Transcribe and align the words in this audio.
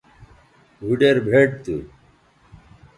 بھوڈیر 0.79 1.17
بھئٹ 1.25 1.51
تھو 1.63 1.75